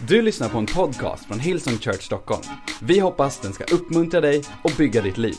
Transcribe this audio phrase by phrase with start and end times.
[0.00, 2.42] Du lyssnar på en podcast från Hillsong Church Stockholm.
[2.80, 5.36] Vi hoppas den ska uppmuntra dig och bygga ditt liv.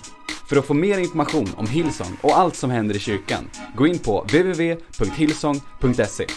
[0.49, 3.99] För att få mer information om Hillsong och allt som händer i kyrkan, gå in
[3.99, 6.27] på www.hillsong.se.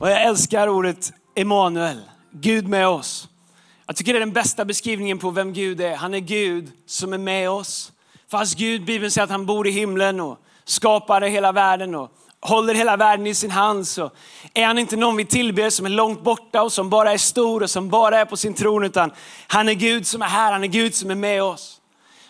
[0.00, 2.00] Och jag älskar ordet Emanuel,
[2.32, 3.28] Gud med oss.
[3.86, 5.96] Jag tycker det är den bästa beskrivningen på vem Gud är.
[5.96, 7.92] Han är Gud som är med oss.
[8.30, 12.74] Fast Gud, Bibeln säger att han bor i himlen och skapade hela världen och håller
[12.74, 14.10] hela världen i sin hand så
[14.54, 17.62] är han inte någon vi tillber som är långt borta och som bara är stor
[17.62, 19.10] och som bara är på sin tron utan
[19.46, 21.80] han är Gud som är här, han är Gud som är med oss.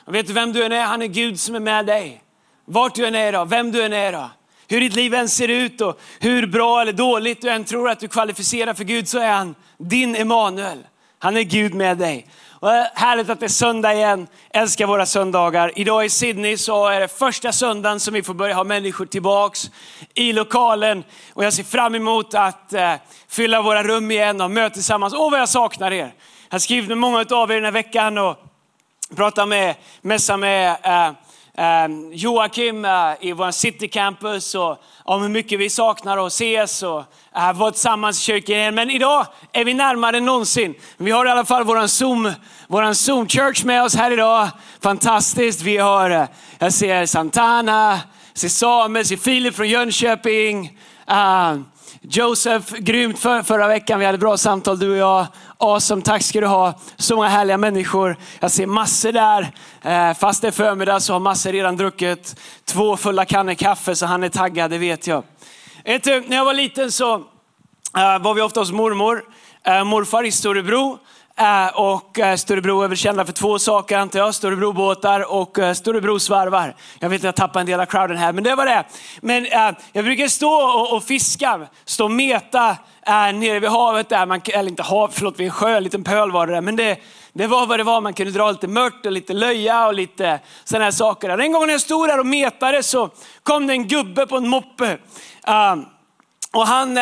[0.04, 0.84] Och vet du vem du än är?
[0.84, 2.22] Han är Gud som är med dig.
[2.64, 4.28] Vart du än är idag, vem du än är idag.
[4.68, 8.00] Hur ditt liv än ser ut och hur bra eller dåligt du än tror att
[8.00, 10.78] du kvalificerar för Gud så är han din Emanuel.
[11.18, 12.26] Han är Gud med dig.
[12.60, 14.26] Och härligt att det är söndag igen.
[14.50, 15.72] Älskar våra söndagar.
[15.76, 19.70] Idag i Sydney så är det första söndagen som vi får börja ha människor tillbaks
[20.14, 21.04] i lokalen.
[21.34, 22.94] Och jag ser fram emot att eh,
[23.28, 25.14] fylla våra rum igen och möta tillsammans.
[25.14, 26.14] Åh vad jag saknar er.
[26.48, 28.36] Jag har skrivit med många av er den här veckan och
[29.16, 31.12] pratat med, mässa med eh,
[31.60, 32.86] Ehm, Joakim
[33.20, 37.04] i vår City Campus och om hur mycket vi saknar att ses och
[37.54, 38.74] vara tillsammans i kyrkan igen.
[38.74, 40.74] Men idag är vi närmare än någonsin.
[40.96, 42.32] Vi har i alla fall våran Zoom,
[42.68, 44.48] våran Zoom Church med oss här idag.
[44.82, 45.62] Fantastiskt.
[45.62, 46.24] Vi har, eh,
[46.58, 48.00] jag ser Santana,
[48.32, 50.78] jag ser Samuel, jag ser Filip från Jönköping.
[51.06, 51.64] Ehm,
[52.00, 53.98] Josef, grymt för, förra veckan.
[53.98, 55.26] Vi hade bra samtal du och jag.
[55.60, 56.74] Awesome, tack ska du ha.
[56.96, 58.16] Så många härliga människor.
[58.40, 59.52] Jag ser massor där.
[59.82, 64.06] Eh, fast det är förmiddag så har massor redan druckit två fulla kannor kaffe så
[64.06, 65.24] han är taggad, det vet jag.
[65.84, 69.24] Vet du, när jag var liten så eh, var vi ofta hos mormor.
[69.64, 70.98] Eh, morfar i Storebro.
[71.40, 74.34] Eh, och eh, Storebro är väl kända för två saker antar jag.
[74.34, 76.74] Storebrobåtar och eh, Storebrosvarvar.
[76.98, 78.84] Jag vet att jag tappade en del av crowden här, men det var det.
[79.20, 79.46] Men
[79.92, 80.52] jag brukar stå
[80.96, 82.76] och, fiska, stå och meta
[83.34, 84.26] nere vid havet där.
[84.26, 86.60] Man, eller inte hav, förlåt, vid en sjö, en liten pöl var det där.
[86.60, 86.98] Men det,
[87.32, 88.00] det var vad det var.
[88.00, 91.38] Man kunde dra lite mört och lite löja och lite sådana här saker.
[91.38, 93.10] En gång när jag stod där och metade så
[93.42, 94.98] kom det en gubbe på en moppe.
[96.52, 96.98] och han,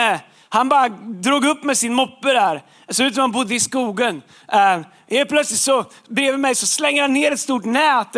[0.49, 2.63] han bara drog upp med sin moppe där.
[2.87, 4.23] Det såg ut som han bodde i skogen.
[4.53, 8.15] Äh, helt plötsligt så bredvid mig så slänger han ner ett stort nät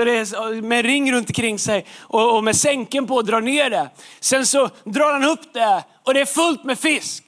[0.62, 3.90] med en ring runt omkring sig och, och med sänken på och drar ner det.
[4.20, 7.24] Sen så drar han upp det och det är fullt med fisk.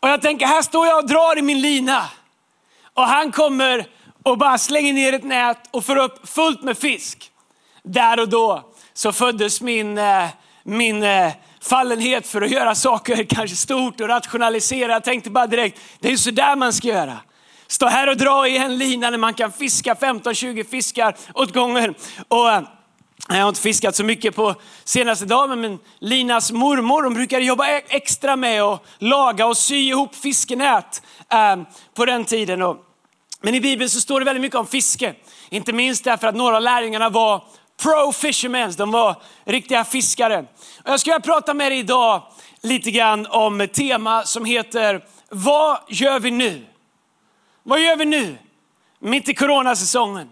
[0.00, 2.06] Och jag tänker, här står jag och drar i min lina.
[2.94, 3.86] Och han kommer
[4.22, 7.30] och bara slänger ner ett nät och får upp fullt med fisk.
[7.82, 8.62] Där och då
[8.94, 10.28] så föddes min, äh,
[10.62, 11.32] min äh,
[11.64, 14.92] fallenhet för att göra saker kanske stort och rationalisera.
[14.92, 17.18] Jag tänkte bara direkt, det är så där man ska göra.
[17.66, 21.94] Stå här och dra i en lina när man kan fiska 15-20 fiskar åt gången.
[22.28, 22.62] Och, eh,
[23.28, 24.54] jag har inte fiskat så mycket på
[24.84, 29.76] senaste dagen, men Linas mormor hon brukade jobba e- extra med att laga och sy
[29.76, 31.02] ihop fiskenät
[31.32, 31.56] eh,
[31.94, 32.76] på den tiden.
[33.40, 35.14] Men i Bibeln så står det väldigt mycket om fiske.
[35.50, 37.44] Inte minst därför att några av lärjungarna var
[37.82, 40.38] pro fishermen, de var riktiga fiskare.
[40.84, 42.22] Och jag ska prata med dig idag
[42.62, 46.66] lite grann om ett tema som heter Vad gör vi nu?
[47.62, 48.36] Vad gör vi nu?
[48.98, 50.30] Mitt i coronasäsongen.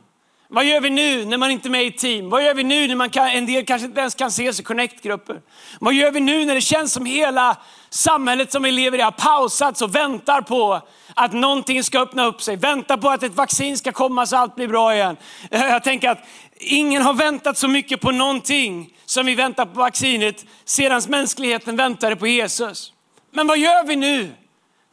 [0.54, 2.30] Vad gör vi nu när man inte är med i team?
[2.30, 4.62] Vad gör vi nu när man kan, en del kanske inte ens kan ses i
[4.62, 5.40] connect-grupper?
[5.80, 7.56] Vad gör vi nu när det känns som hela
[7.90, 10.80] samhället som vi lever i har pausats och väntar på
[11.14, 14.54] att någonting ska öppna upp sig, väntar på att ett vaccin ska komma så allt
[14.54, 15.16] blir bra igen.
[15.50, 16.18] Jag tänker att
[16.62, 22.16] ingen har väntat så mycket på någonting som vi väntar på vaccinet sedan mänskligheten väntade
[22.16, 22.92] på Jesus.
[23.30, 24.30] Men vad gör vi nu?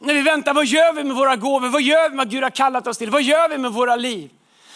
[0.00, 1.68] När vi väntar, vad gör vi med våra gåvor?
[1.68, 3.10] Vad gör vi med vad Gud har kallat oss till?
[3.10, 4.30] Vad gör vi med våra liv?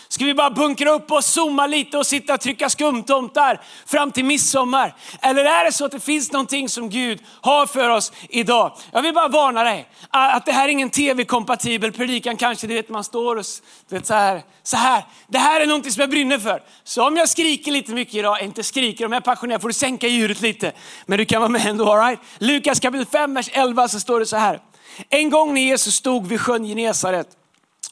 [0.09, 4.25] Ska vi bara bunkra upp och zooma lite och sitta och trycka skumtomtar fram till
[4.25, 4.95] midsommar?
[5.23, 8.73] Eller är det så att det finns någonting som Gud har för oss idag?
[8.93, 12.67] Jag vill bara varna dig att det här är ingen tv-kompatibel predikan kanske.
[12.67, 13.45] Du vet man står och
[13.89, 15.05] vet, så, här, så här.
[15.27, 16.63] Det här är någonting som jag brinner för.
[16.85, 19.75] Så om jag skriker lite mycket idag, inte skriker, om jag är passionerad får du
[19.75, 20.73] sänka ljudet lite.
[21.07, 22.21] Men du kan vara med ändå, all right?
[22.39, 24.61] Lukas kapitel 5, vers 11 så står det så här.
[25.09, 27.29] En gång när Jesus stod vid sjön Genesaret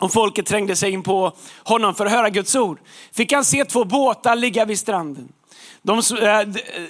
[0.03, 1.33] om folket trängde sig in på
[1.65, 2.79] honom för att höra Guds ord,
[3.13, 5.29] fick han se två båtar ligga vid stranden.
[5.83, 6.41] De, eh,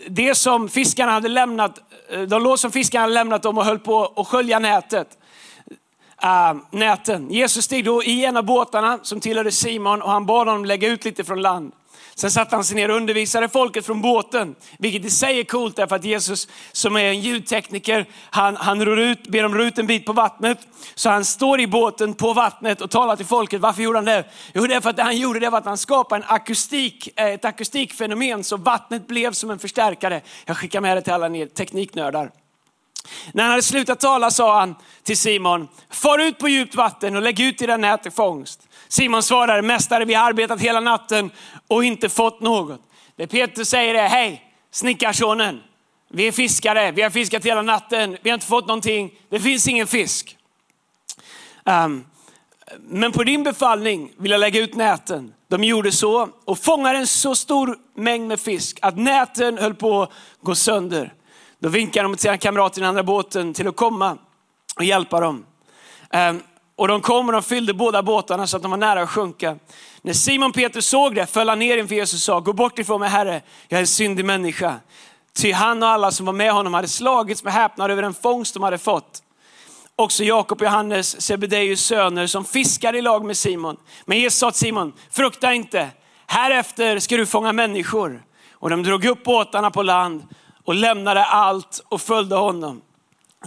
[0.08, 1.78] det som fiskarna hade lämnat,
[2.10, 5.08] eh, de låg som fiskarna hade lämnat dem och höll på att skölja nätet.
[6.24, 7.30] Uh, näten.
[7.30, 10.88] Jesus steg då i en av båtarna som tillhörde Simon och han bad honom lägga
[10.88, 11.72] ut lite från land.
[12.22, 15.76] Sen satte han sig ner och undervisade folket från båten, vilket i sig är coolt
[15.76, 19.78] därför att Jesus som är en ljudtekniker, han, han ror ut, ber dem ro ut
[19.78, 20.58] en bit på vattnet.
[20.94, 23.60] Så han står i båten på vattnet och talar till folket.
[23.60, 24.24] Varför gjorde han det?
[24.54, 27.08] Jo, det är för att det han gjorde det var att han skapade en akustik,
[27.16, 30.20] eh, ett akustikfenomen så vattnet blev som en förstärkare.
[30.44, 32.30] Jag skickar med det till alla ni tekniknördar.
[33.32, 37.22] När han hade slutat tala sa han till Simon, far ut på djupt vatten och
[37.22, 38.68] lägg ut era nät till fångst.
[38.92, 41.30] Simon svarar, mästare vi har arbetat hela natten
[41.68, 42.80] och inte fått något.
[43.16, 45.60] Det Petrus säger är, hej snickarsonen,
[46.10, 49.68] vi är fiskare, vi har fiskat hela natten, vi har inte fått någonting, det finns
[49.68, 50.36] ingen fisk.
[51.64, 52.04] Um,
[52.80, 55.34] men på din befallning vill jag lägga ut näten.
[55.48, 60.02] De gjorde så och fångade en så stor mängd med fisk att näten höll på
[60.02, 60.10] att
[60.40, 61.12] gå sönder.
[61.58, 64.18] Då vinkade de till sina kamrater i den andra båten till att komma
[64.76, 65.44] och hjälpa dem.
[66.30, 66.42] Um,
[66.76, 69.56] och de kom och de fyllde båda båtarna så att de var nära att sjunka.
[70.02, 73.00] När Simon Petrus såg det föll han ner inför Jesus och sa, gå bort ifrån
[73.00, 74.80] mig Herre, jag är en syndig människa.
[75.34, 78.54] Ty han och alla som var med honom hade slagits med häpnad över den fångst
[78.54, 79.22] de hade fått.
[79.96, 83.76] Också Jakob och Johannes, Sebedeus söner, som fiskade i lag med Simon.
[84.04, 85.88] Men Jesus sa till Simon, frukta inte,
[86.26, 88.22] härefter ska du fånga människor.
[88.52, 90.22] Och de drog upp båtarna på land
[90.64, 92.82] och lämnade allt och följde honom.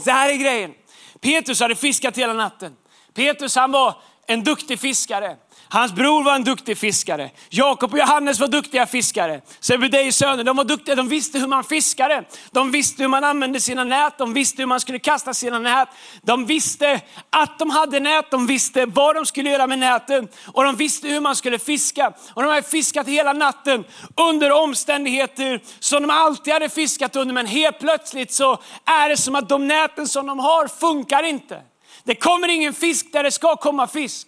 [0.04, 0.74] Så här är grejen.
[1.22, 2.76] Petrus hade fiskat hela natten.
[3.16, 3.96] Petrus han var
[4.28, 5.36] en duktig fiskare.
[5.70, 7.30] Hans bror var en duktig fiskare.
[7.50, 9.42] Jakob och Johannes var duktiga fiskare.
[9.60, 12.24] Sebedeus söner, de var duktiga, de visste hur man fiskade.
[12.52, 15.90] De visste hur man använde sina nät, de visste hur man skulle kasta sina nät.
[16.22, 20.64] De visste att de hade nät, de visste vad de skulle göra med näten och
[20.64, 22.14] de visste hur man skulle fiska.
[22.34, 23.84] Och de hade fiskat hela natten
[24.16, 27.34] under omständigheter som de alltid hade fiskat under.
[27.34, 31.62] Men helt plötsligt så är det som att de näten som de har funkar inte.
[32.06, 34.28] Det kommer ingen fisk där det ska komma fisk.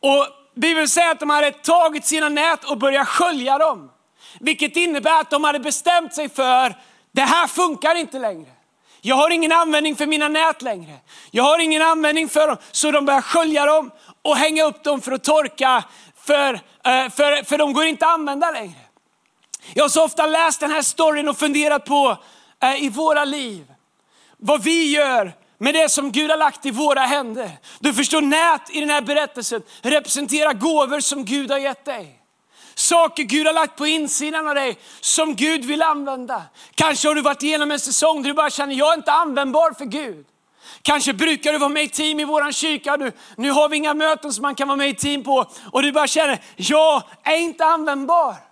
[0.00, 3.90] Och Bibeln säger att de hade tagit sina nät och börjat skölja dem.
[4.40, 6.74] Vilket innebär att de hade bestämt sig för,
[7.12, 8.50] det här funkar inte längre.
[9.00, 10.92] Jag har ingen användning för mina nät längre.
[11.30, 12.56] Jag har ingen användning för dem.
[12.70, 13.90] Så de börjar skölja dem
[14.22, 15.84] och hänga upp dem för att torka,
[16.16, 18.80] för, eh, för, för de går inte att använda längre.
[19.74, 22.16] Jag har så ofta läst den här storyn och funderat på
[22.62, 23.66] eh, i våra liv,
[24.36, 27.50] vad vi gör med det som Gud har lagt i våra händer.
[27.78, 32.14] Du förstår, nät i den här berättelsen representerar gåvor som Gud har gett dig.
[32.74, 36.42] Saker Gud har lagt på insidan av dig som Gud vill använda.
[36.74, 39.72] Kanske har du varit igenom en säsong där du bara känner, jag är inte användbar
[39.78, 40.26] för Gud.
[40.82, 43.94] Kanske brukar du vara med i team i vår kyrka, du, nu har vi inga
[43.94, 47.36] möten som man kan vara med i team på och du bara känner, jag är
[47.36, 48.47] inte användbar.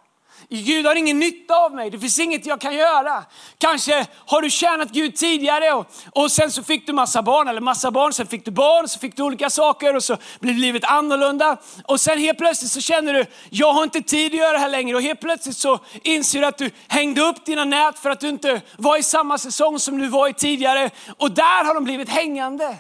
[0.49, 3.25] Gud har ingen nytta av mig, det finns inget jag kan göra.
[3.59, 7.61] Kanske har du tjänat Gud tidigare och, och sen så fick du massa barn, eller
[7.61, 10.85] massa barn, sen fick du barn, så fick du olika saker och så blev livet
[10.85, 11.57] annorlunda.
[11.85, 14.69] Och sen helt plötsligt så känner du, jag har inte tid att göra det här
[14.69, 14.97] längre.
[14.97, 18.29] Och helt plötsligt så inser du att du hängde upp dina nät för att du
[18.29, 20.91] inte var i samma säsong som du var i tidigare.
[21.19, 22.77] Och där har de blivit hängande.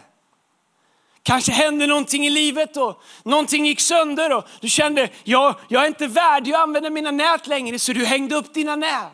[1.26, 5.86] Kanske hände någonting i livet och någonting gick sönder och du kände, jag, jag är
[5.86, 9.12] inte värdig att använda mina nät längre så du hängde upp dina nät.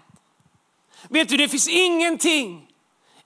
[1.09, 2.67] Vet du, det finns ingenting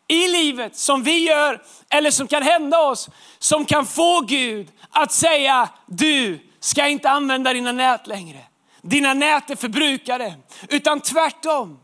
[0.09, 5.13] i livet som vi gör eller som kan hända oss som kan få Gud att
[5.13, 8.41] säga, du ska inte använda dina nät längre.
[8.83, 10.35] Dina nät är förbrukade,
[10.69, 11.79] utan tvärtom.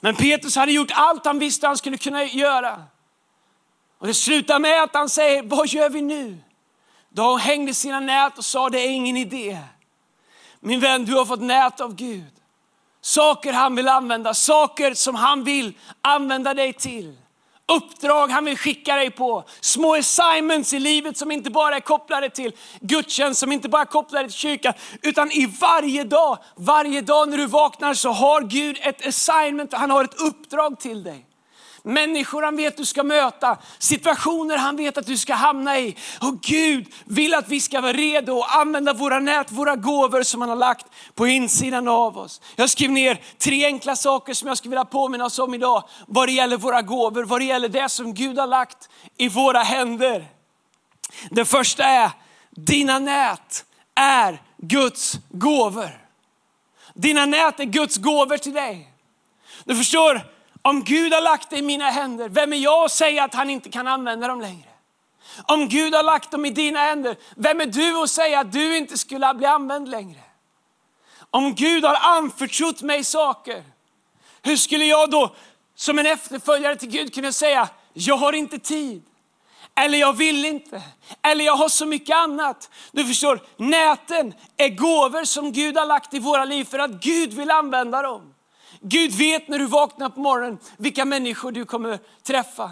[0.00, 2.82] Men Petrus hade gjort allt han visste han skulle kunna göra.
[3.98, 6.38] Och det slutar med att han säger, vad gör vi nu?
[7.08, 9.58] Då hängde sina nät och sa, det är ingen idé.
[10.60, 12.32] Min vän, du har fått nät av Gud.
[13.00, 15.72] Saker han vill använda, saker som han vill
[16.02, 17.16] använda dig till.
[17.68, 19.44] Uppdrag han vill skicka dig på.
[19.60, 23.86] Små assignments i livet som inte bara är kopplade till gudstjänst, som inte bara är
[23.86, 24.72] kopplade till kyrkan,
[25.02, 29.90] utan i varje dag, varje dag när du vaknar så har Gud ett assignment, han
[29.90, 31.26] har ett uppdrag till dig
[31.86, 35.96] människor han vet du ska möta, situationer han vet att du ska hamna i.
[36.20, 40.40] Och Gud vill att vi ska vara redo att använda våra nät, våra gåvor som
[40.40, 42.40] han har lagt på insidan av oss.
[42.56, 46.28] Jag skrev ner tre enkla saker som jag skulle vilja påminna oss om idag, vad
[46.28, 50.26] det gäller våra gåvor, vad det gäller det som Gud har lagt i våra händer.
[51.30, 52.10] Det första är,
[52.50, 53.64] dina nät
[53.94, 56.06] är Guds gåvor.
[56.94, 58.92] Dina nät är Guds gåvor till dig.
[59.64, 60.35] Du förstår,
[60.68, 63.50] om Gud har lagt det i mina händer, vem är jag att säga att han
[63.50, 64.68] inte kan använda dem längre?
[65.46, 68.76] Om Gud har lagt dem i dina händer, vem är du att säga att du
[68.76, 70.20] inte skulle bli använd längre?
[71.30, 73.64] Om Gud har anförtrott mig saker,
[74.42, 75.34] hur skulle jag då
[75.74, 79.02] som en efterföljare till Gud kunna säga, jag har inte tid.
[79.74, 80.82] Eller jag vill inte.
[81.22, 82.70] Eller jag har så mycket annat.
[82.92, 87.32] Du förstår, näten är gåvor som Gud har lagt i våra liv för att Gud
[87.32, 88.32] vill använda dem.
[88.88, 92.70] Gud vet när du vaknar på morgonen vilka människor du kommer träffa.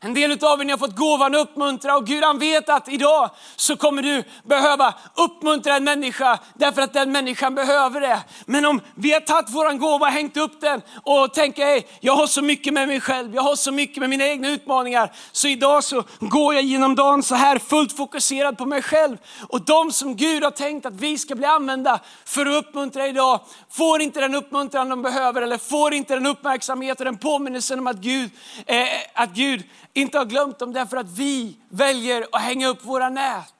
[0.00, 3.30] En del av er har fått gåvan att uppmuntra och Gud han vet att idag
[3.56, 8.22] så kommer du behöva uppmuntra en människa därför att den människan behöver det.
[8.46, 12.26] Men om vi har tagit våran gåva, hängt upp den och tänker hey, jag har
[12.26, 15.12] så mycket med mig själv, jag har så mycket med mina egna utmaningar.
[15.32, 19.16] Så idag så går jag genom dagen så här fullt fokuserad på mig själv.
[19.48, 23.40] Och de som Gud har tänkt att vi ska bli använda för att uppmuntra idag
[23.70, 27.86] får inte den uppmuntran de behöver eller får inte den uppmärksamhet och den påminnelsen om
[27.86, 28.30] att Gud,
[28.66, 29.62] eh, att Gud
[29.94, 33.54] inte har glömt dem därför att vi väljer att hänga upp våra nät.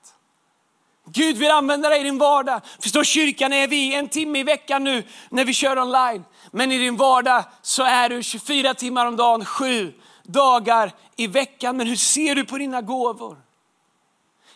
[1.07, 2.61] Gud vill använda dig i din vardag.
[2.79, 6.23] Förstår kyrkan är vi en timme i veckan nu när vi kör online.
[6.51, 11.77] Men i din vardag så är du 24 timmar om dagen, sju dagar i veckan.
[11.77, 13.37] Men hur ser du på dina gåvor?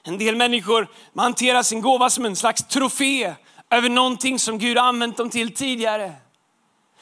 [0.04, 3.34] En del människor hanterar sin gåva som en slags trofé
[3.70, 6.14] över någonting som Gud har använt dem till tidigare.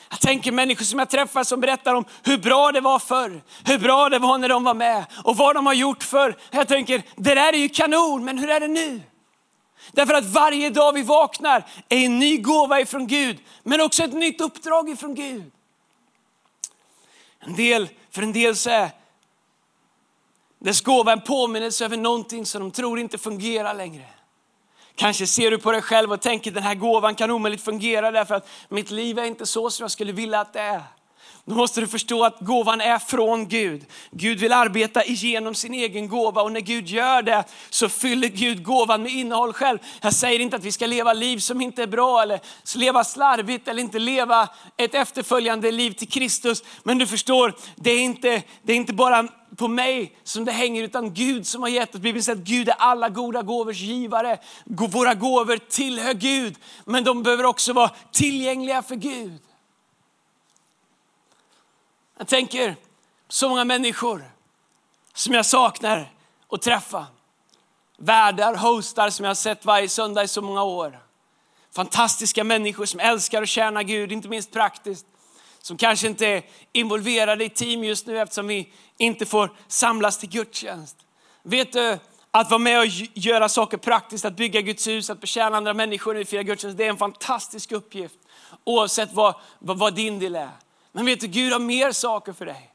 [0.10, 3.80] Jag tänker människor som jag träffar som berättar om hur bra det var förr, hur
[3.80, 6.38] bra det var när de var med och vad de har gjort förr.
[6.52, 9.02] Jag tänker, det där är ju kanon, men hur är det nu?
[9.92, 14.14] Därför att varje dag vi vaknar är en ny gåva ifrån Gud, men också ett
[14.14, 15.52] nytt uppdrag ifrån Gud.
[17.40, 18.90] En del, för en del så är
[20.60, 24.06] dess gåva en påminnelse över någonting som de tror inte fungerar längre.
[24.98, 28.36] Kanske ser du på dig själv och tänker den här gåvan kan omöjligt fungera därför
[28.36, 30.84] att mitt liv är inte så som jag skulle vilja att det är.
[31.46, 33.86] Då måste du förstå att gåvan är från Gud.
[34.12, 38.64] Gud vill arbeta igenom sin egen gåva och när Gud gör det så fyller Gud
[38.64, 39.80] gåvan med innehåll själv.
[40.02, 42.40] Jag säger inte att vi ska leva liv som inte är bra eller
[42.76, 46.64] leva slarvigt eller inte leva ett efterföljande liv till Kristus.
[46.84, 49.28] Men du förstår, det är inte, det är inte bara
[49.58, 52.02] på mig som det hänger, utan Gud som har gett oss.
[52.02, 54.40] Bibeln säger att Gud är alla goda gåvors givare.
[54.66, 59.42] Våra gåvor tillhör Gud, men de behöver också vara tillgängliga för Gud.
[62.18, 62.76] Jag tänker
[63.28, 64.32] så många människor
[65.14, 66.12] som jag saknar
[66.50, 67.08] att träffa.
[67.98, 71.00] Värdar, hostar som jag har sett varje söndag i så många år.
[71.76, 75.06] Fantastiska människor som älskar att tjäna Gud, inte minst praktiskt.
[75.68, 76.44] Som kanske inte är
[76.74, 80.98] involverade i team just nu eftersom vi inte får samlas till gudstjänst.
[81.44, 81.98] Vet du,
[82.32, 86.14] att vara med och göra saker praktiskt, att bygga Guds hus, att betjäna andra människor
[86.14, 88.16] när vi firar gudstjänst, det är en fantastisk uppgift.
[88.64, 90.50] Oavsett vad, vad, vad din del är.
[90.92, 92.72] Men vet du, Gud har mer saker för dig.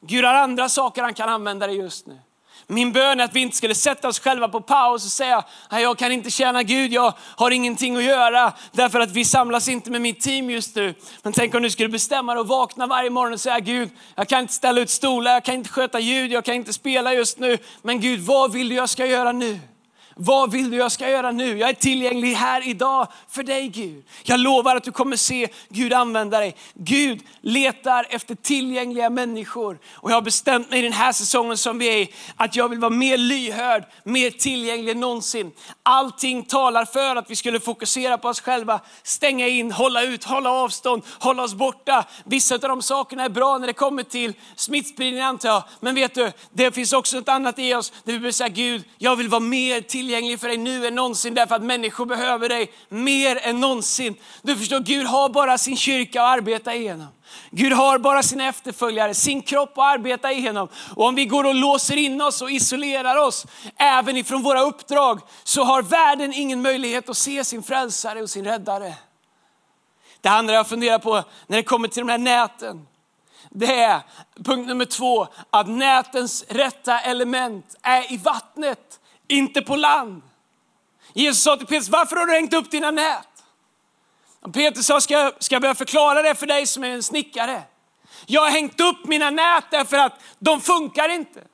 [0.00, 2.18] Gud har andra saker han kan använda dig just nu.
[2.66, 5.98] Min bön är att vi inte skulle sätta oss själva på paus och säga, jag
[5.98, 10.00] kan inte tjäna Gud, jag har ingenting att göra därför att vi samlas inte med
[10.00, 10.94] mitt team just nu.
[11.22, 14.28] Men tänk om du skulle bestämma dig och vakna varje morgon och säga, Gud, jag
[14.28, 17.38] kan inte ställa ut stolar, jag kan inte sköta ljud, jag kan inte spela just
[17.38, 17.58] nu.
[17.82, 19.60] Men Gud, vad vill du jag ska göra nu?
[20.18, 21.58] Vad vill du jag ska göra nu?
[21.58, 24.04] Jag är tillgänglig här idag för dig Gud.
[24.22, 26.56] Jag lovar att du kommer se Gud använda dig.
[26.74, 29.78] Gud letar efter tillgängliga människor.
[29.92, 32.68] Och jag har bestämt mig i den här säsongen som vi är i, att jag
[32.68, 35.52] vill vara mer lyhörd, mer tillgänglig än någonsin.
[35.82, 40.50] Allting talar för att vi skulle fokusera på oss själva, stänga in, hålla ut, hålla
[40.50, 42.04] avstånd, hålla oss borta.
[42.24, 45.62] Vissa av de sakerna är bra när det kommer till smittspridning antar jag.
[45.80, 48.84] Men vet du, det finns också något annat i oss där vi vill säga Gud,
[48.98, 52.48] jag vill vara mer tillgänglig tillgänglig för dig nu än någonsin därför att människor behöver
[52.48, 54.16] dig mer än någonsin.
[54.42, 57.06] Du förstår, Gud har bara sin kyrka att arbeta igenom.
[57.50, 60.68] Gud har bara sina efterföljare, sin kropp att arbeta igenom.
[60.96, 63.46] Och om vi går och låser in oss och isolerar oss,
[63.76, 68.44] även ifrån våra uppdrag, så har världen ingen möjlighet att se sin frälsare och sin
[68.44, 68.94] räddare.
[70.20, 72.86] Det andra jag funderar på när det kommer till de här näten,
[73.50, 74.00] det är
[74.44, 80.22] punkt nummer två, att nätens rätta element är i vattnet inte på land.
[81.12, 83.28] Jesus sa till Petrus, varför har du hängt upp dina nät?
[84.40, 87.62] Och Petrus sa, ska, ska jag börja förklara det för dig som är en snickare?
[88.26, 91.44] Jag har hängt upp mina nät därför att de funkar inte.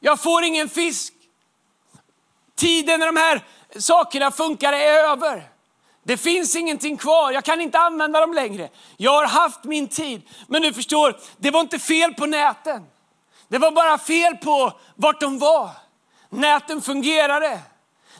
[0.00, 1.14] Jag får ingen fisk.
[2.56, 3.44] Tiden när de här
[3.78, 5.48] sakerna funkar är över.
[6.02, 8.68] Det finns ingenting kvar, jag kan inte använda dem längre.
[8.96, 10.22] Jag har haft min tid.
[10.46, 12.86] Men du förstår, det var inte fel på näten.
[13.48, 15.70] Det var bara fel på vart de var.
[16.30, 17.60] Näten fungerade.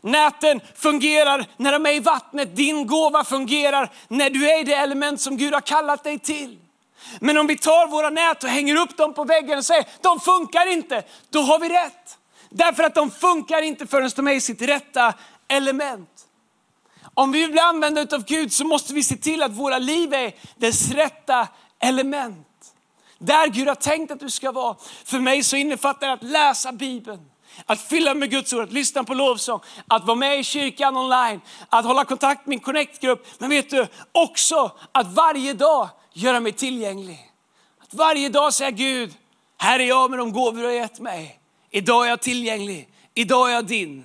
[0.00, 2.56] Näten fungerar när de är i vattnet.
[2.56, 6.58] Din gåva fungerar när du är i det element som Gud har kallat dig till.
[7.20, 10.20] Men om vi tar våra nät och hänger upp dem på väggen och säger de
[10.20, 12.18] funkar inte, då har vi rätt.
[12.50, 15.14] Därför att de funkar inte förrän de är i sitt rätta
[15.48, 16.08] element.
[17.14, 20.14] Om vi vill bli använda av Gud så måste vi se till att våra liv
[20.14, 21.48] är dess rätta
[21.80, 22.46] element.
[23.18, 24.76] Där Gud har tänkt att du ska vara.
[25.04, 27.27] För mig så innefattar det att läsa Bibeln
[27.66, 31.40] att fylla med Guds ord, att lyssna på lovsång, att vara med i kyrkan online,
[31.68, 33.26] att hålla kontakt med min connect-grupp.
[33.38, 37.30] Men vet du, också att varje dag göra mig tillgänglig.
[37.78, 39.14] Att varje dag säga Gud,
[39.60, 41.40] Här är jag med de gåvor du har gett mig.
[41.70, 42.88] Idag är jag tillgänglig.
[43.14, 44.04] Idag är jag din.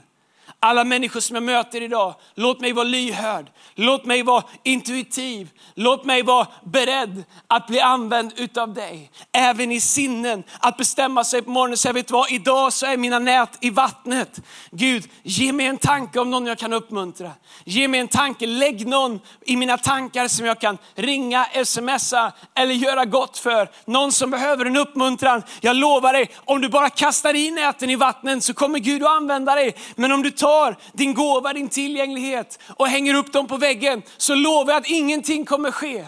[0.65, 3.51] Alla människor som jag möter idag, låt mig vara lyhörd.
[3.75, 5.49] Låt mig vara intuitiv.
[5.75, 9.11] Låt mig vara beredd att bli använd utav dig.
[9.31, 12.85] Även i sinnen, att bestämma sig på morgonen och säga, vet du vad, idag så
[12.85, 14.41] är mina nät i vattnet.
[14.71, 17.31] Gud, ge mig en tanke om någon jag kan uppmuntra.
[17.63, 22.73] Ge mig en tanke, lägg någon i mina tankar som jag kan ringa, smsa eller
[22.73, 23.69] göra gott för.
[23.85, 25.43] Någon som behöver en uppmuntran.
[25.61, 29.09] Jag lovar dig, om du bara kastar i näten i vattnet så kommer Gud att
[29.09, 29.75] använda dig.
[29.95, 30.52] Men om du tar
[30.93, 35.45] din gåva, din tillgänglighet och hänger upp dem på väggen så lovar jag att ingenting
[35.45, 36.07] kommer ske.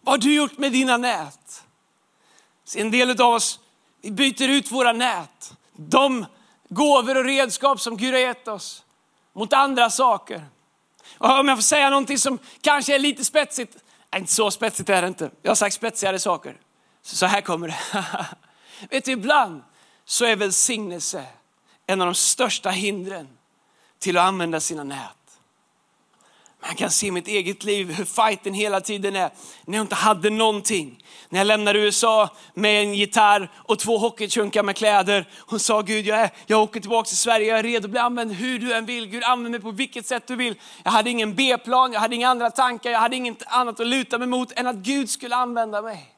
[0.00, 1.64] Vad har du gjort med dina nät?
[2.64, 3.60] Så en del av oss
[4.02, 6.26] vi byter ut våra nät, de
[6.68, 8.84] gåvor och redskap som Gud har gett oss,
[9.32, 10.44] mot andra saker.
[11.18, 13.76] Och om jag får säga någonting som kanske är lite spetsigt,
[14.12, 15.30] nej, inte så spetsigt är det inte.
[15.42, 16.56] Jag har sagt spetsigare saker.
[17.02, 18.04] Så här kommer det.
[18.90, 19.62] Vet du, ibland
[20.12, 21.24] så är välsignelse
[21.86, 23.28] en av de största hindren
[23.98, 25.38] till att använda sina nät.
[26.62, 29.30] Man kan se i mitt eget liv hur fighten hela tiden är.
[29.64, 31.04] När jag inte hade någonting.
[31.28, 35.28] När jag lämnade USA med en gitarr och två hockeychunkar med kläder.
[35.38, 38.00] Hon sa, Gud jag, är, jag åker tillbaka till Sverige, jag är redo att bli
[38.00, 39.06] använd hur du än vill.
[39.06, 40.54] Gud använd mig på vilket sätt du vill.
[40.82, 44.18] Jag hade ingen B-plan, jag hade inga andra tankar, jag hade inget annat att luta
[44.18, 46.12] mig mot än att Gud skulle använda mig.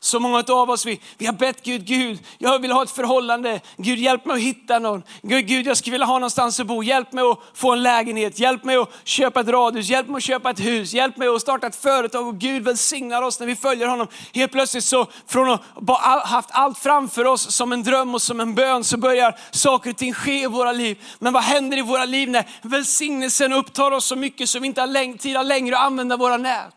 [0.00, 3.60] Så många av oss, vi, vi har bett Gud, Gud, jag vill ha ett förhållande.
[3.76, 5.02] Gud, hjälp mig att hitta någon.
[5.22, 6.82] Gud, Gud, jag skulle vilja ha någonstans att bo.
[6.82, 8.38] Hjälp mig att få en lägenhet.
[8.38, 9.88] Hjälp mig att köpa ett radhus.
[9.88, 10.92] Hjälp mig att köpa ett hus.
[10.92, 12.28] Hjälp mig att starta ett företag.
[12.28, 14.06] Och Gud välsignar oss när vi följer honom.
[14.34, 18.40] Helt plötsligt så, från att ha haft allt framför oss som en dröm och som
[18.40, 21.02] en bön, så börjar saker och ting ske i våra liv.
[21.18, 24.80] Men vad händer i våra liv när välsignelsen upptar oss så mycket så vi inte
[24.80, 26.74] har tid längre att använda våra nät?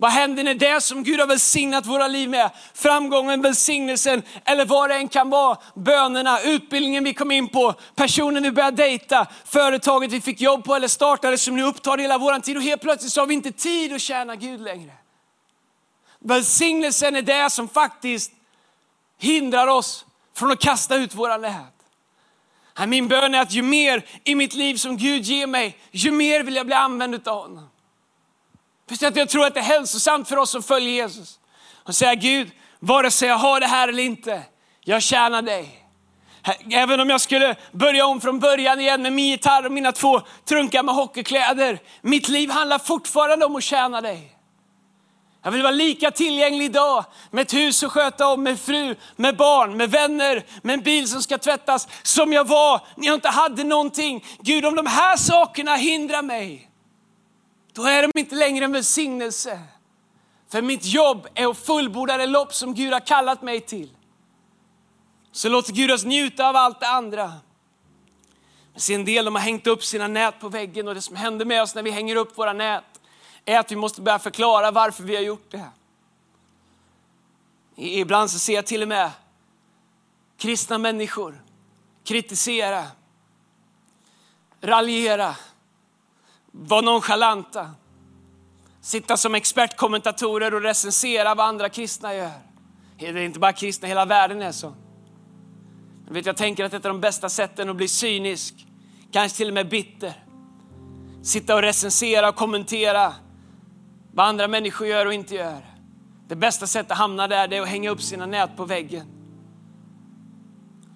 [0.00, 4.90] Vad händer när det som Gud har välsignat våra liv med, framgången, välsignelsen eller vad
[4.90, 10.12] det än kan vara, bönerna, utbildningen vi kom in på, personen vi började dejta, företaget
[10.12, 13.12] vi fick jobb på eller startade som nu upptar hela vår tid och helt plötsligt
[13.12, 14.92] så har vi inte tid att tjäna Gud längre.
[16.18, 18.32] Välsignelsen är det som faktiskt
[19.18, 21.74] hindrar oss från att kasta ut våra nät.
[22.86, 26.42] Min bön är att ju mer i mitt liv som Gud ger mig, ju mer
[26.42, 27.69] vill jag bli använd av honom.
[28.98, 31.38] För att jag tror att det är hälsosamt för oss som följer Jesus.
[31.84, 34.42] Och säga Gud, vare sig jag har det här eller inte,
[34.80, 35.86] jag tjänar dig.
[36.70, 40.20] Även om jag skulle börja om från början igen med min gitarr och mina två
[40.44, 41.78] trunkar med hockeykläder.
[42.02, 44.36] Mitt liv handlar fortfarande om att tjäna dig.
[45.42, 49.36] Jag vill vara lika tillgänglig idag med ett hus att sköta om, med fru, med
[49.36, 53.28] barn, med vänner, med en bil som ska tvättas, som jag var när jag inte
[53.28, 54.24] hade någonting.
[54.40, 56.69] Gud, om de här sakerna hindrar mig,
[57.72, 59.60] då är de inte längre en välsignelse.
[60.48, 63.90] För mitt jobb är att fullborda det lopp som Gud har kallat mig till.
[65.32, 67.32] Så låt Gud oss njuta av allt det andra.
[68.72, 71.16] Men se en del de har hängt upp sina nät på väggen och det som
[71.16, 72.84] händer med oss när vi hänger upp våra nät
[73.44, 75.64] är att vi måste börja förklara varför vi har gjort det.
[77.76, 79.10] Ibland så ser jag till och med
[80.36, 81.42] kristna människor
[82.04, 82.86] kritisera,
[84.60, 85.36] raljera,
[86.52, 87.70] vara nonchalanta,
[88.80, 92.30] sitta som expertkommentatorer och recensera vad andra kristna gör.
[92.98, 94.74] Det är inte bara kristna, hela världen är så.
[96.06, 98.66] Jag, vet, jag tänker att ett av de bästa sätten att bli cynisk,
[99.12, 100.12] kanske till och med bitter,
[101.22, 103.14] sitta och recensera och kommentera
[104.12, 105.66] vad andra människor gör och inte gör.
[106.28, 109.06] Det bästa sättet att hamna där är att hänga upp sina nät på väggen.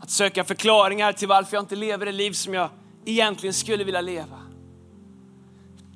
[0.00, 2.70] Att söka förklaringar till varför jag inte lever det liv som jag
[3.04, 4.43] egentligen skulle vilja leva.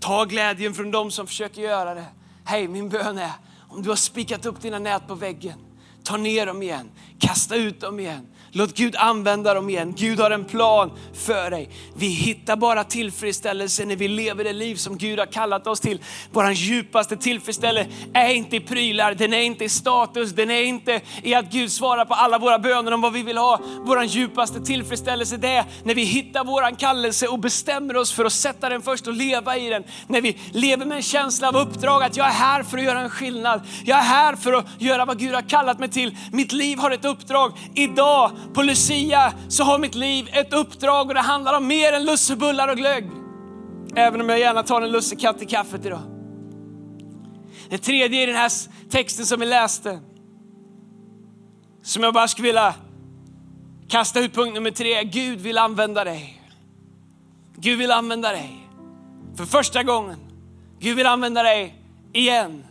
[0.01, 2.07] Ta glädjen från dem som försöker göra det.
[2.45, 3.33] Hej, min bön är,
[3.69, 5.59] om du har spikat upp dina nät på väggen,
[6.05, 8.27] ta ner dem igen, kasta ut dem igen.
[8.53, 9.95] Låt Gud använda dem igen.
[9.97, 11.71] Gud har en plan för dig.
[11.97, 16.01] Vi hittar bara tillfredsställelse när vi lever det liv som Gud har kallat oss till.
[16.33, 21.01] Vår djupaste tillfredsställelse är inte i prylar, den är inte i status, den är inte
[21.23, 23.61] i att Gud svarar på alla våra böner om vad vi vill ha.
[23.81, 28.33] Vår djupaste tillfredsställelse det är när vi hittar vår kallelse och bestämmer oss för att
[28.33, 29.85] sätta den först och leva i den.
[30.07, 33.01] När vi lever med en känsla av uppdrag att jag är här för att göra
[33.01, 33.61] en skillnad.
[33.85, 36.17] Jag är här för att göra vad Gud har kallat mig till.
[36.33, 37.53] Mitt liv har ett uppdrag.
[37.75, 42.05] Idag på Lucia så har mitt liv ett uppdrag och det handlar om mer än
[42.05, 43.11] lussebullar och glögg.
[43.95, 46.03] Även om jag gärna tar en lussekatt i kaffet idag.
[47.69, 48.53] Det tredje i den här
[48.91, 50.01] texten som vi läste,
[51.83, 52.75] som jag bara skulle vilja
[53.89, 55.05] kasta ut punkt nummer tre.
[55.05, 56.43] Gud vill använda dig.
[57.57, 58.69] Gud vill använda dig
[59.37, 60.17] för första gången.
[60.81, 61.75] Gud vill använda dig
[62.13, 62.65] igen.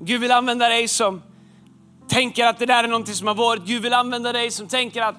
[0.00, 1.22] Gud vill använda dig som
[2.14, 3.62] tänker att det där är någonting som har varit.
[3.64, 5.16] Gud vill använda dig som tänker att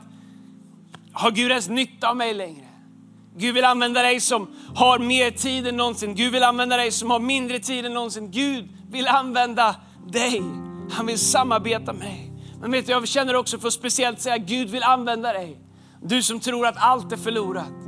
[1.14, 2.66] har Gud ens nytta av mig längre?
[3.38, 6.16] Gud vill använda dig som har mer tid än någonsin.
[6.16, 8.32] Gud vill använda dig som har mindre tid än någonsin.
[8.32, 9.76] Gud vill använda
[10.08, 10.42] dig.
[10.92, 12.32] Han vill samarbeta med dig.
[12.62, 15.58] Men vet du, jag känner också för att speciellt säga Gud vill använda dig.
[16.02, 17.85] Du som tror att allt är förlorat.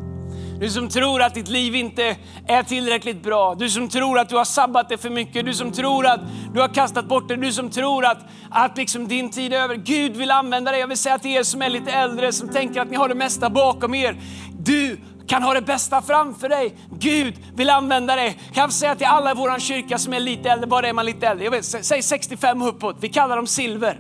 [0.60, 2.16] Du som tror att ditt liv inte
[2.48, 3.56] är tillräckligt bra.
[3.56, 5.46] Du som tror att du har sabbat det för mycket.
[5.46, 6.20] Du som tror att
[6.54, 7.36] du har kastat bort det.
[7.36, 8.18] Du som tror att,
[8.50, 9.76] att liksom din tid är över.
[9.76, 10.80] Gud vill använda dig.
[10.80, 13.16] Jag vill säga till er som är lite äldre, som tänker att ni har det
[13.16, 14.18] mesta bakom er.
[14.60, 16.76] Du kan ha det bästa framför dig.
[17.00, 18.40] Gud vill använda dig.
[18.54, 21.06] Kan jag säga till alla i vår kyrka som är lite äldre, bara är man
[21.06, 22.98] lite äldre, jag vet, säg 65 och uppåt.
[23.00, 24.00] Vi kallar dem silver.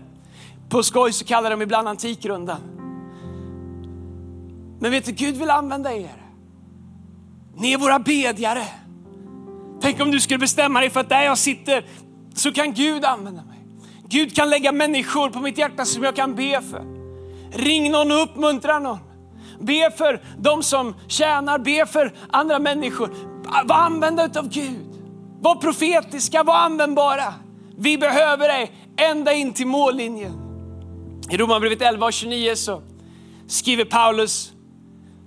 [0.69, 2.59] På skoj så kallar de ibland Antikrundan.
[4.79, 6.26] Men vet du, Gud vill använda er.
[7.59, 8.63] Ni är våra bedjare.
[9.81, 11.85] Tänk om du skulle bestämma dig för att där jag sitter
[12.35, 13.57] så kan Gud använda mig.
[14.09, 16.83] Gud kan lägga människor på mitt hjärta som jag kan be för.
[17.51, 18.99] Ring någon och uppmuntra någon.
[19.59, 23.09] Be för de som tjänar, be för andra människor.
[23.65, 25.03] Var använda av Gud.
[25.41, 27.33] Var profetiska, var användbara.
[27.77, 30.33] Vi behöver dig ända in till mållinjen.
[31.29, 32.81] I Romarbrevet 11 och 29 så
[33.47, 34.51] skriver Paulus,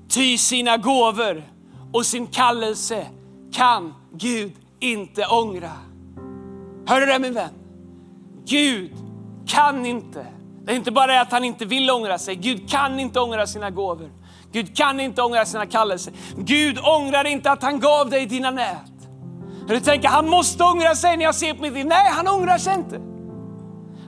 [0.08, 1.44] ty sina gåvor
[1.92, 3.06] och sin kallelse
[3.52, 5.72] kan Gud inte ångra.
[6.86, 7.50] Hör du det min vän?
[8.46, 8.92] Gud
[9.46, 10.26] kan inte.
[10.64, 13.46] Det är inte bara det att han inte vill ångra sig, Gud kan inte ångra
[13.46, 14.10] sina gåvor.
[14.52, 16.12] Gud kan inte ångra sina kallelser.
[16.36, 18.90] Gud ångrar inte att han gav dig dina nät.
[19.68, 21.86] Du tänker, han måste ångra sig när jag ser på mitt liv.
[21.86, 23.00] Nej, han ångrar sig inte.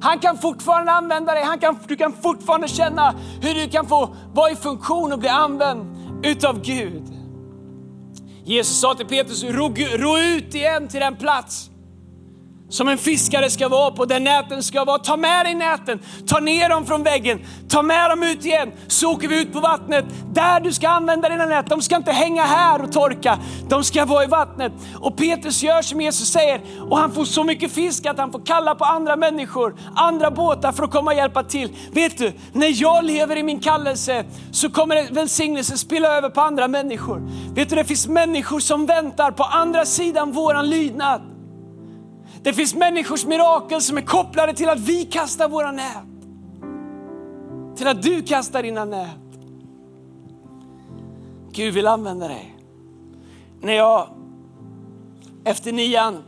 [0.00, 4.14] Han kan fortfarande använda dig, han kan, du kan fortfarande känna hur du kan få
[4.34, 7.21] vara i funktion och bli använd utav Gud.
[8.44, 11.70] Jesus sa till Petrus, ro, ro ut igen till den plats
[12.72, 14.98] som en fiskare ska vara på, där näten ska vara.
[14.98, 18.72] Ta med dig näten, ta ner dem från väggen, ta med dem ut igen.
[18.86, 20.04] Så åker vi ut på vattnet
[20.34, 21.66] där du ska använda dina nät.
[21.66, 24.72] De ska inte hänga här och torka, de ska vara i vattnet.
[24.94, 28.46] Och Petrus gör som Jesus säger och han får så mycket fisk att han får
[28.46, 31.76] kalla på andra människor, andra båtar för att komma och hjälpa till.
[31.92, 36.68] Vet du, när jag lever i min kallelse så kommer välsignelsen spilla över på andra
[36.68, 37.22] människor.
[37.54, 41.31] Vet du, det finns människor som väntar på andra sidan våran lydnad.
[42.42, 46.04] Det finns människors mirakel som är kopplade till att vi kastar våra nät.
[47.76, 49.18] Till att du kastar dina nät.
[51.52, 52.58] Gud vill använda dig.
[53.60, 54.08] När jag
[55.44, 56.22] efter nian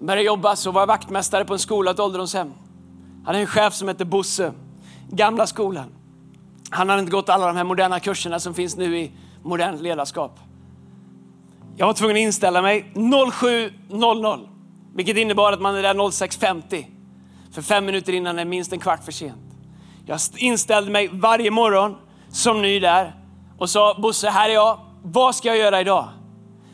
[0.00, 2.52] började jobba så var jag vaktmästare på en skola, ett ålderdomshem.
[3.20, 4.52] Jag hade en chef som hette Bosse,
[5.10, 5.86] gamla skolan.
[6.70, 10.38] Han hade inte gått alla de här moderna kurserna som finns nu i modernt ledarskap.
[11.76, 14.57] Jag var tvungen att inställa mig 07.00.
[14.94, 16.84] Vilket innebar att man är där 06.50.
[17.52, 19.36] För fem minuter innan är minst en kvart för sent.
[20.06, 21.96] Jag inställde mig varje morgon
[22.30, 23.14] som ny där
[23.58, 24.78] och sa Bosse, här är jag.
[25.02, 26.08] Vad ska jag göra idag?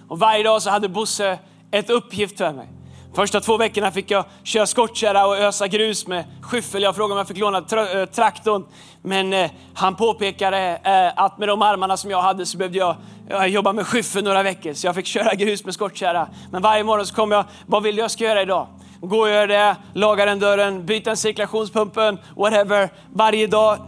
[0.08, 1.38] Och varje dag så hade Bosse
[1.70, 2.68] ett uppgift för mig.
[3.14, 6.82] Första två veckorna fick jag köra skottkärra och ösa grus med skyffel.
[6.82, 8.64] Jag frågade om jag fick låna tra äh, eh, traktorn.
[9.02, 12.96] Men eh, han påpekade eh, att med de armarna som jag hade så behövde jag
[13.28, 16.28] jag jobbade med skyffel några veckor så jag fick köra grus med skottkärra.
[16.52, 18.66] Men varje morgon så kom jag, vad vill jag ska göra idag?
[19.00, 22.88] Gå och gör det, laga den dörren, byta en cirkulationspumpen, whatever.
[23.12, 23.78] Varje dag,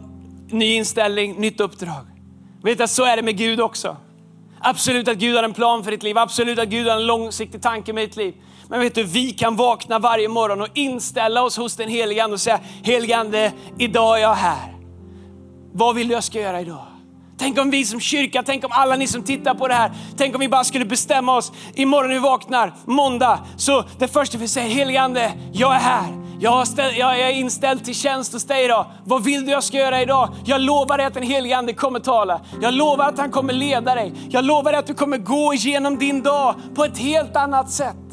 [0.51, 2.07] ny inställning, nytt uppdrag.
[2.63, 3.97] Vet du, så är det med Gud också.
[4.61, 7.63] Absolut att Gud har en plan för ditt liv, absolut att Gud har en långsiktig
[7.63, 8.35] tanke med ditt liv.
[8.69, 12.35] Men vet du, vi kan vakna varje morgon och inställa oss hos den helige Ande
[12.35, 14.77] och säga, helige Ande, idag är jag här.
[15.73, 16.96] Vad vill du jag ska göra idag?
[17.39, 20.35] Tänk om vi som kyrka, tänk om alla ni som tittar på det här, tänk
[20.35, 24.49] om vi bara skulle bestämma oss imorgon när vi vaknar, måndag, så det första vi
[24.49, 26.27] säger, helige Ande, jag är här.
[26.41, 28.87] Jag, ställ, jag är inställd till tjänst hos dig idag.
[29.05, 30.29] Vad vill du jag ska göra idag?
[30.45, 32.41] Jag lovar dig att den helige Ande kommer tala.
[32.61, 34.13] Jag lovar att han kommer leda dig.
[34.29, 38.06] Jag lovar dig att du kommer gå igenom din dag på ett helt annat sätt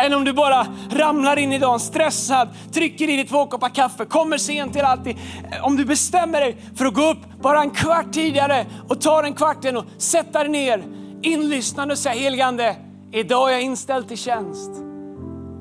[0.00, 4.04] än om du bara ramlar in i dagen stressad, trycker i dig två koppar kaffe,
[4.04, 5.16] kommer sent till alltid.
[5.62, 9.34] Om du bestämmer dig för att gå upp bara en kvart tidigare och tar den
[9.34, 10.84] kvarten och sätta dig ner
[11.22, 12.76] inlyssnande och säga helgande,
[13.12, 14.70] idag är jag inställd till tjänst.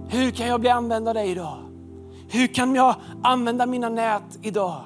[0.10, 1.58] Hur kan jag bli använd av dig idag?
[2.32, 4.82] Hur kan jag använda mina nät idag?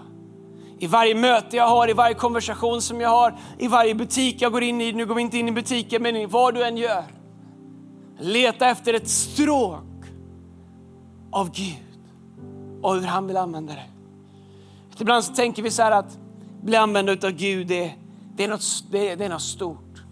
[0.80, 4.52] I varje möte jag har, i varje konversation som jag har, i varje butik jag
[4.52, 7.04] går in i, nu går vi inte in i butiken, men vad du än gör.
[8.20, 9.84] Leta efter ett stråk
[11.32, 11.78] av Gud
[12.82, 13.86] och hur han vill använda det.
[15.00, 16.18] Ibland så tänker vi så här att
[16.62, 17.94] bli använd av Gud, det,
[18.36, 20.04] det, är något, det, det är något stort.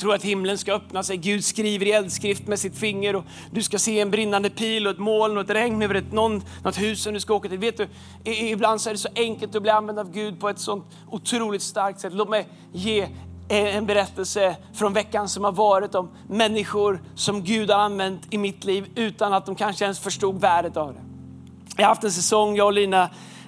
[0.00, 1.16] tror att himlen ska öppna sig.
[1.16, 4.92] Gud skriver i eldskrift med sitt finger och du ska se en brinnande pil och
[4.92, 7.58] ett moln och ett regn över ett, någon, något hus som du ska åka till.
[7.58, 7.88] Vet du,
[8.24, 11.62] ibland så är det så enkelt att bli använd av Gud på ett sånt otroligt
[11.62, 12.12] starkt sätt.
[12.14, 13.08] Låt mig ge
[13.52, 18.64] en berättelse från veckan som har varit om människor som Gud har använt i mitt
[18.64, 21.00] liv utan att de kanske ens förstod värdet av det.
[21.76, 23.02] Jag har haft en säsong, jag och Lina,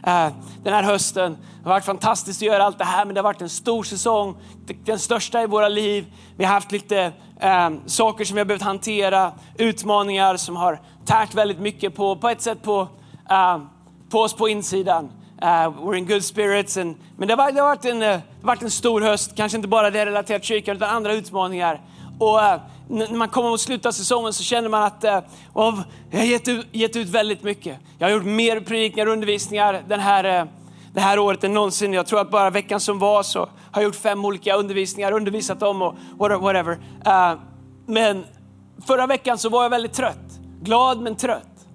[0.06, 0.28] eh,
[0.62, 1.32] den här hösten.
[1.32, 3.82] Det har varit fantastiskt att göra allt det här, men det har varit en stor
[3.82, 4.36] säsong,
[4.84, 6.06] den största i våra liv.
[6.36, 11.34] Vi har haft lite äh, saker som vi har behövt hantera, utmaningar som har tärt
[11.34, 12.88] väldigt mycket på, på ett sätt på,
[13.30, 13.58] äh,
[14.10, 15.12] på oss på insidan.
[15.44, 16.76] Uh, we're in good spirits.
[16.76, 19.36] And, men det har, det, har varit en, eh, det har varit en stor höst,
[19.36, 21.80] kanske inte bara det relaterat till kyrkan, utan andra utmaningar.
[22.18, 22.56] Och uh,
[22.88, 25.18] när man kommer mot slutet av säsongen så känner man att uh,
[25.54, 25.80] oh,
[26.10, 27.78] jag har gett ut, gett ut väldigt mycket.
[27.98, 30.48] Jag har gjort mer predikningar och undervisningar den här,
[30.92, 31.92] det här året än någonsin.
[31.92, 35.62] Jag tror att bara veckan som var så har jag gjort fem olika undervisningar, undervisat
[35.62, 36.78] om och whatever.
[37.86, 38.24] men
[38.86, 40.40] förra veckan så var jag väldigt trött.
[40.62, 41.66] Glad men trött.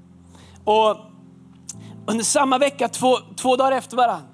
[0.64, 1.09] Och
[2.08, 4.28] under samma vecka, två, två dagar efter varandra.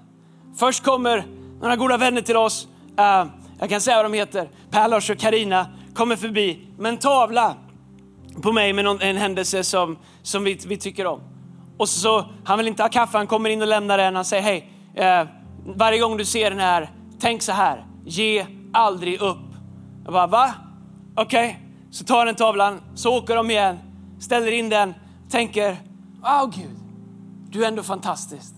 [0.58, 1.26] Först kommer
[1.62, 2.68] några goda vänner till oss.
[3.00, 4.50] Uh, jag kan säga vad de heter.
[4.72, 7.56] Per, Lars och Karina kommer förbi med en tavla
[8.42, 11.22] på mig med någon, en händelse som, som vi, vi tycker om.
[11.78, 14.16] Och så, han vill inte ha kaffe, han kommer in och lämnar den.
[14.16, 15.28] Han säger hej, eh,
[15.66, 19.38] varje gång du ser den här, tänk så här, ge aldrig upp.
[20.04, 20.54] Jag bara, va?
[21.16, 21.92] Okej, okay.
[21.92, 23.80] så tar den tavlan, så åker de igen,
[24.20, 24.94] ställer in den,
[25.30, 25.78] tänker,
[26.24, 26.78] åh oh, Gud,
[27.56, 28.54] du är ändå fantastisk.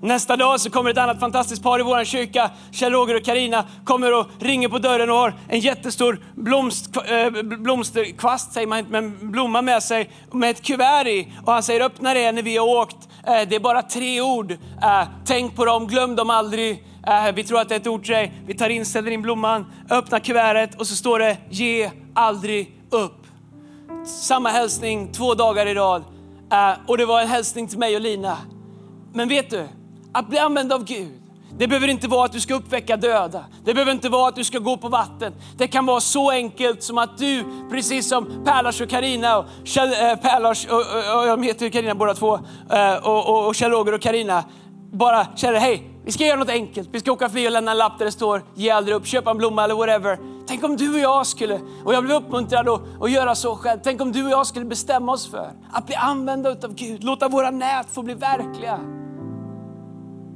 [0.00, 4.18] Nästa dag så kommer ett annat fantastiskt par i vår kyrka, Kjell-Roger och Karina kommer
[4.18, 9.30] och ringer på dörren och har en jättestor blomst, äh, blomsterkvast, säger man inte, men
[9.30, 11.32] blomma med sig med ett kuvert i.
[11.44, 13.08] Och han säger öppna det när vi har åkt.
[13.26, 14.52] Äh, det är bara tre ord.
[14.82, 16.84] Äh, tänk på dem, glöm dem aldrig.
[17.34, 18.32] vi tror att det är ett ord till dig.
[18.46, 23.26] Vi tar in, ställer in blomman, öppnar kuvertet och så står det ge aldrig upp.
[24.06, 26.11] Samma hälsning två dagar i rad.
[26.52, 28.38] Eh, och det var en hälsning till mig och Lina.
[29.12, 29.68] Men vet du,
[30.12, 31.22] att bli använd av Gud,
[31.58, 33.44] det behöver inte vara att du ska uppväcka döda.
[33.64, 35.32] Det behöver inte vara att du ska gå på vatten.
[35.56, 39.92] Det kan vara så enkelt som att du, precis som Perlars och Karina och Kjell,
[39.92, 42.34] eh, Perlars, och, och, och, de heter Karina båda två,
[42.70, 44.44] eh, och, och, och Kjell-Roger och Karina,
[44.92, 46.88] bara känner hej, vi ska göra något enkelt.
[46.92, 49.30] Vi ska åka förbi och lämna en lapp där det står ge aldrig upp, köpa
[49.30, 50.18] en blomma eller whatever.
[50.46, 53.80] Tänk om du och jag skulle, och jag blev uppmuntrad att, att göra så själv.
[53.84, 57.28] Tänk om du och jag skulle bestämma oss för att bli använda av Gud, låta
[57.28, 58.80] våra nät få bli verkliga.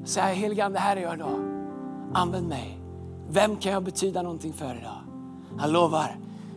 [0.04, 1.40] Säga helige det här är jag idag.
[2.14, 2.78] Använd mig.
[3.30, 5.00] Vem kan jag betyda någonting för idag?
[5.58, 6.16] Han lovar,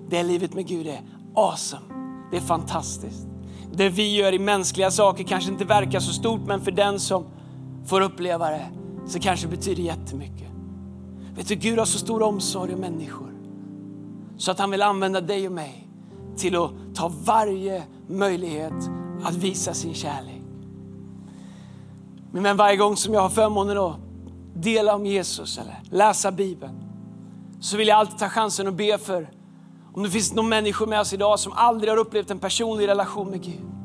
[0.10, 1.02] det livet med Gud är
[1.36, 1.82] awesome.
[2.32, 3.28] Det är fantastiskt.
[3.74, 7.26] Det vi gör i mänskliga saker kanske inte verkar så stort, men för den som
[7.90, 8.66] får uppleva det
[9.08, 10.48] så kanske det betyder jättemycket.
[11.36, 13.30] Vet du, Gud har så stor omsorg om människor.
[14.38, 15.88] Så att han vill använda dig och mig
[16.38, 18.74] till att ta varje möjlighet
[19.24, 20.42] att visa sin kärlek.
[22.32, 23.96] Men varje gång som jag har förmånen att
[24.56, 26.84] dela om Jesus eller läsa Bibeln
[27.60, 29.30] så vill jag alltid ta chansen att be för
[29.94, 33.30] om det finns någon människa med oss idag som aldrig har upplevt en personlig relation
[33.30, 33.79] med Gud.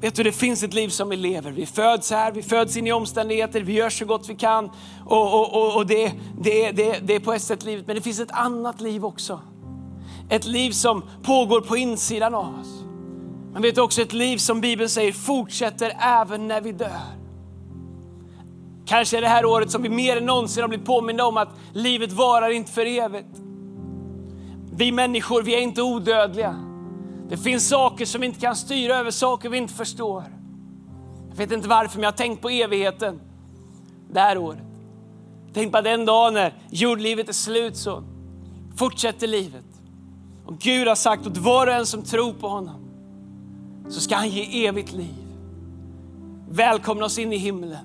[0.00, 1.50] Vet du, det finns ett liv som vi lever.
[1.50, 4.70] Vi föds här, vi föds in i omständigheter, vi gör så gott vi kan.
[5.06, 8.02] Och, och, och, och det, det, det, det är på ett sätt livet, men det
[8.02, 9.40] finns ett annat liv också.
[10.28, 12.84] Ett liv som pågår på insidan av oss.
[13.52, 17.20] Men vet du också ett liv som Bibeln säger fortsätter även när vi dör.
[18.86, 21.48] Kanske är det här året som vi mer än någonsin har blivit påminna om att
[21.72, 23.38] livet varar inte för evigt.
[24.72, 26.69] Vi människor, vi är inte odödliga.
[27.30, 30.24] Det finns saker som vi inte kan styra över, saker vi inte förstår.
[31.28, 33.20] Jag vet inte varför, men jag har tänkt på evigheten
[34.12, 34.62] det här året.
[35.52, 38.02] Tänk på den dagen när jordlivet är slut så
[38.76, 39.64] fortsätter livet.
[40.46, 42.80] Och Gud har sagt åt var och en som tror på honom
[43.88, 45.26] så ska han ge evigt liv.
[46.50, 47.84] Välkomna oss in i himlen.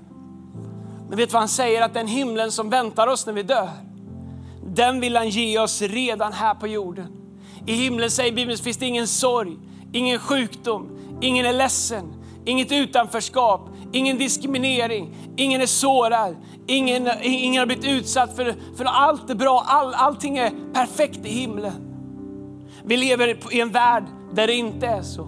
[1.10, 1.82] Men vet du vad han säger?
[1.82, 3.70] Att den himlen som väntar oss när vi dör,
[4.68, 7.25] den vill han ge oss redan här på jorden.
[7.66, 9.58] I himlen säger Bibeln finns det ingen sorg,
[9.94, 10.90] ingen sjukdom,
[11.22, 12.14] ingen är ledsen,
[12.46, 16.36] inget utanförskap, ingen diskriminering, ingen är sårad,
[16.68, 21.30] ingen, ingen har blivit utsatt för, för allt är bra, all, allting är perfekt i
[21.30, 21.74] himlen.
[22.84, 25.26] Vi lever i en värld där det inte är så.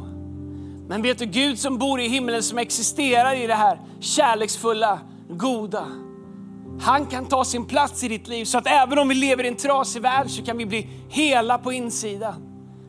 [0.87, 5.87] Men vet du, Gud som bor i himlen, som existerar i det här kärleksfulla, goda.
[6.81, 9.47] Han kan ta sin plats i ditt liv så att även om vi lever i
[9.47, 12.43] en trasig värld så kan vi bli hela på insidan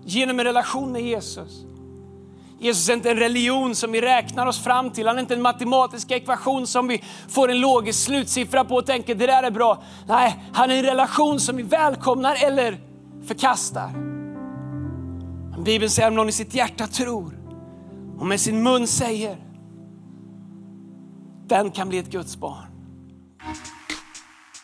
[0.04, 1.64] genom en relation med Jesus.
[2.60, 5.06] Jesus är inte en religion som vi räknar oss fram till.
[5.06, 9.14] Han är inte en matematisk ekvation som vi får en logisk slutsiffra på och tänker
[9.14, 9.82] det där är bra.
[10.06, 12.80] Nej, han är en relation som vi välkomnar eller
[13.26, 13.90] förkastar.
[15.50, 17.38] Men Bibeln säger om någon i sitt hjärta tror
[18.18, 19.36] och med sin mun säger,
[21.46, 22.66] den kan bli ett Guds barn.